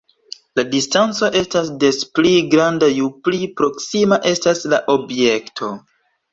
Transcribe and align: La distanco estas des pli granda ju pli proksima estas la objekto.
La 0.59 0.63
distanco 0.69 1.29
estas 1.41 1.69
des 1.83 1.99
pli 2.15 2.33
granda 2.55 2.91
ju 2.95 3.11
pli 3.29 3.43
proksima 3.61 4.21
estas 4.33 4.67
la 4.75 4.83
objekto. 4.99 5.75